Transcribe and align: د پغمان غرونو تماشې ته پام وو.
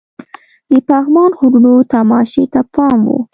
د 0.69 0.73
پغمان 0.87 1.31
غرونو 1.39 1.73
تماشې 1.93 2.43
ته 2.53 2.61
پام 2.73 2.99
وو. 3.07 3.19